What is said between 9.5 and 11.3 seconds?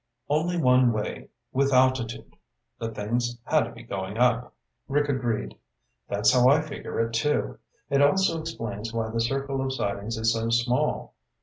of sightings is so small.